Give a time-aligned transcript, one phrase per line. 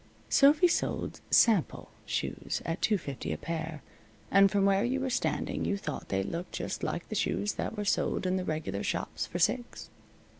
[0.29, 3.83] Sophy sold "sample" shoes at two fifty a pair,
[4.31, 7.77] and from where you were standing you thought they looked just like the shoes that
[7.77, 9.91] were sold in the regular shops for six.